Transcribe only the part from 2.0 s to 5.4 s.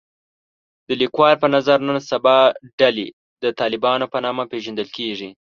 سبا ډلې د طالبانو په نامه پېژندل کېږي